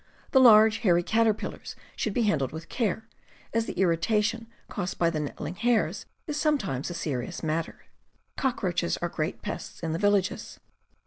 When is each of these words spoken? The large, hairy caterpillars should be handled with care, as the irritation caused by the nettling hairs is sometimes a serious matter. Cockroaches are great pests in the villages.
The 0.31 0.39
large, 0.39 0.79
hairy 0.79 1.03
caterpillars 1.03 1.75
should 1.95 2.15
be 2.15 2.23
handled 2.23 2.51
with 2.51 2.69
care, 2.69 3.07
as 3.53 3.67
the 3.67 3.73
irritation 3.79 4.47
caused 4.67 4.97
by 4.97 5.11
the 5.11 5.19
nettling 5.19 5.53
hairs 5.53 6.07
is 6.25 6.37
sometimes 6.37 6.89
a 6.89 6.95
serious 6.95 7.43
matter. 7.43 7.83
Cockroaches 8.35 8.97
are 8.97 9.09
great 9.09 9.43
pests 9.43 9.83
in 9.83 9.93
the 9.93 9.99
villages. 9.99 10.59